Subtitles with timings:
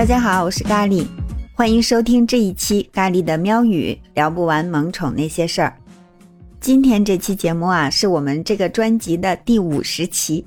[0.00, 1.06] 大家好，我是咖喱，
[1.52, 5.76] 欢迎收听这一期咖喱的喵语，聊不完萌宠那些事儿。
[6.58, 10.46] 今天这期节目啊，是我们这个专辑的第五十期。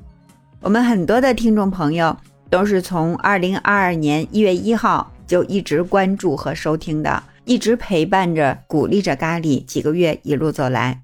[0.59, 2.17] 我们很多的听众朋友
[2.49, 10.99] 都是从二零二二年一月一号就一直关注和收听的，一直陪伴着、鼓励着咖喱，几个月一路走来。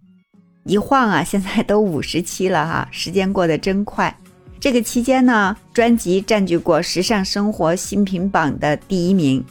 [0.63, 4.17] 一晃啊，现在都五十期了哈，时间过得真快。
[4.59, 9.41] 这个期间呢，专辑占据过时尚生活新品榜的第一名，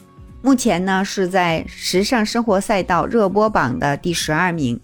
[0.43, 4.79] 目前呢是在时尚生活赛道热播榜的第十二名。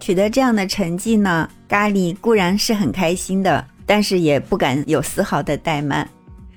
[0.00, 6.08] 取得这样的成绩呢，咖喱固然是很开心的，但是也不敢有丝毫的怠慢，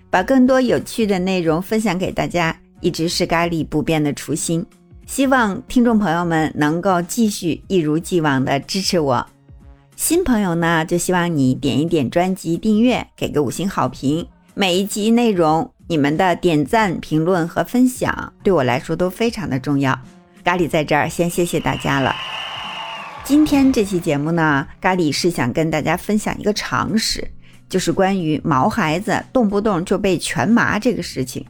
[0.10, 4.66] 把更多有趣的内容分享给大家，一直是咖喱不变的初心。
[5.06, 9.28] 希望听众朋友们能够继续一如既往的支持我。
[9.98, 14.28] 新朋友呢，就希望你点一点专辑订阅，给个五星好评。
[14.54, 20.00] 每一集内容，你们的点赞、评论和分享对我来说都非常的重要。
[20.44, 22.16] 咖喱在这儿先谢谢大家了。
[23.24, 27.28] 今天这期节目呢，咖喱是想跟大家分享一个常识，
[27.68, 31.44] 就是关于毛孩子动不动就被全麻这个事情。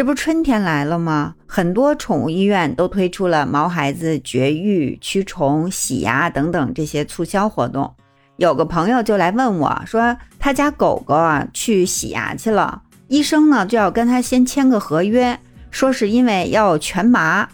[0.00, 1.34] 这不春天来了吗？
[1.46, 7.94] 很多宠物医院都推出了毛孩子绝育、驱虫、洗牙等等这些促销活动。
[8.38, 15.38] 有个朋友就来问我说，他家狗狗啊去洗牙去了，医生呢就要跟他先签个合约，
[15.70, 17.46] 说是因为要全麻。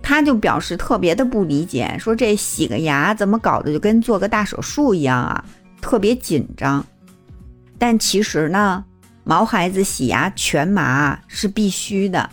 [0.00, 5.44] 他就表示特别的不理解，说这洗个牙怎么搞的就跟做个大手术一样啊，
[5.82, 6.82] 特别紧张。
[7.76, 8.82] 但其实呢。
[9.28, 12.30] 毛孩子洗牙全麻是必须的，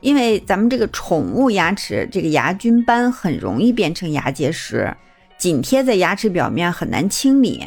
[0.00, 4.90] 因为咱们这个宠物牙齿这个牙菌斑很容易变成牙结石，
[5.36, 7.62] 紧贴在牙齿表面很难清理，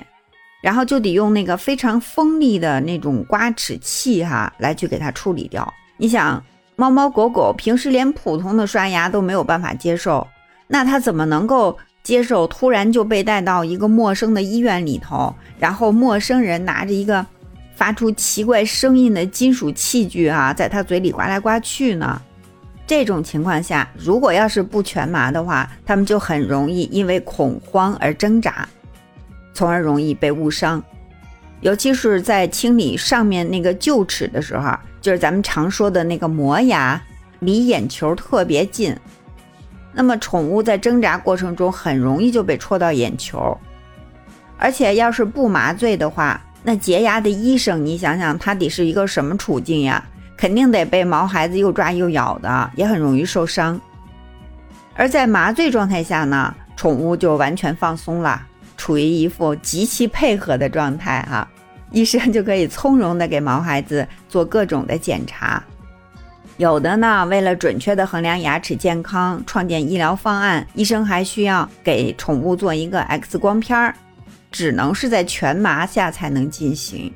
[0.60, 5.72] 然后就得用那个非常锋利的那种刮齿器哈来去给它处理掉。
[5.96, 6.44] 你想，
[6.76, 10.28] 猫猫狗狗平时连普通的刷牙都没有办法接受，
[10.66, 17.24] 那它怎么能够接受突然就被带到一个陌生的医院里头，然后陌生人拿着一个。
[17.80, 22.22] 发出奇怪声音的金属器具啊，在他嘴里刮来刮去呢。
[22.86, 28.68] 这种情况下，如果要是不全麻的话，它们就很容易因为恐慌而挣扎，
[29.54, 30.84] 从而容易被误伤。
[31.62, 37.02] 尤其是在清理上面那个臼齿的时候，就是咱们常说的那个磨牙，
[37.40, 38.94] 离眼球特别近。
[39.94, 43.58] 那么宠物在挣扎过程中很容易就被戳到眼球，
[44.58, 46.42] 而且要是不麻醉的话。
[46.62, 50.04] 那洁牙的医生，你想想，他得是一个什么处境呀？
[50.36, 53.80] 肯定得被毛孩子又抓又咬的，也很容易受伤。
[54.96, 58.42] 而在麻醉状态下呢，宠物就完全放松了，
[58.78, 61.48] 处于一副极其配合的状态哈。
[61.92, 65.64] 医生就可以从容的给毛孩子做各种的检查。
[66.58, 73.96] 有的呢，为了准确的衡量牙齿健康，创建医疗方案，医生还需要给宠物做一个 X 光片儿。
[74.52, 77.14] 只能是在全麻下才能进行，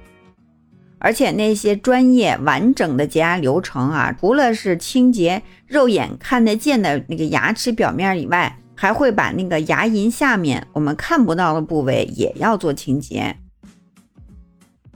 [1.00, 13.36] 而且那些专业完整的洁牙流程啊，除了是清洁肉眼看得见的那个牙齿表面以外，还会把那个牙龈下面我们看不到的部位也要做清洁。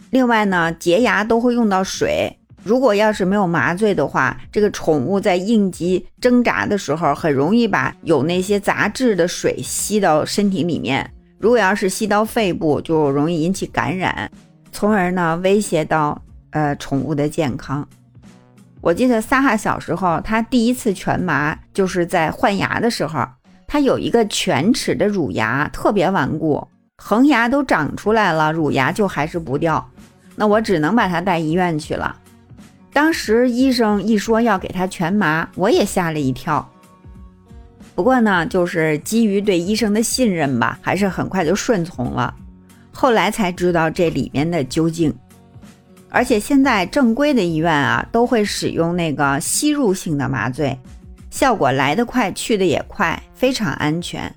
[0.10, 11.12] 另外呢，洁牙都会用到水，如果要是没有麻醉的话，这个宠物在应急挣扎的时候，很容易把有那些杂质的水吸到身体里面。
[11.40, 14.30] 如果要是吸到肺部，就容易引起感染，
[14.72, 16.22] 从而呢威胁到
[16.52, 17.88] 呃宠物的健康。
[18.82, 23.28] 我记得萨哈小时候，他第一次全麻就是在换牙的时候，
[23.68, 26.68] 他有一个犬齿的乳牙特别顽固，
[26.98, 29.90] 恒牙都长出来了，乳牙就还是不掉，
[30.36, 32.16] 那我只能把他带医院去了。
[32.94, 36.68] 当时医生一说要给他全麻，我也吓了一跳。
[37.98, 42.32] 不过呢，就是基于对医生的信任吧，还是很快就顺从了。
[42.92, 45.12] 后来才知道这里面的究竟。
[46.08, 50.80] 而且现在正规的医院啊，都会使用那个吸入性的麻醉，
[51.32, 54.32] 效果来得快，去的也快，非常安全。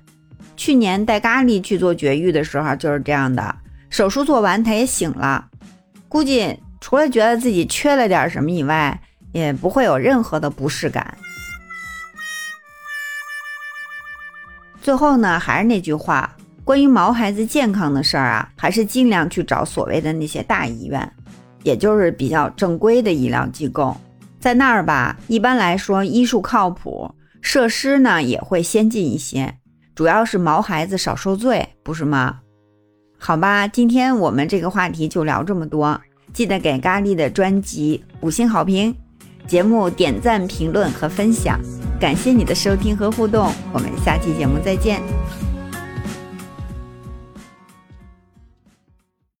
[0.57, 3.55] 去年带咖喱去做绝育的时候就是这样的，
[3.91, 5.45] 手术做完他也醒了，
[6.09, 8.99] 估计除了觉得自己缺了点什么以外，
[9.31, 11.15] 也不会有任何的不适感。
[14.81, 21.11] 最后呢，还是那句话，关于毛孩子健康的事儿啊，还是尽量去找所谓的那些大医院，
[21.61, 23.95] 也就是比较正规的医疗机构，
[24.39, 29.55] 在那儿吧，一般来说医术靠谱，设施呢也会先进一些，
[29.93, 32.39] 主要是毛孩子少受罪，不是吗？
[33.19, 36.01] 好吧，今天我们这个话题就聊这么多，
[36.33, 38.95] 记得给咖喱的专辑五星好评，
[39.45, 41.59] 节目点赞、评论和分享。
[42.01, 44.99] 感谢你的收听和互动，我们下期节目再见。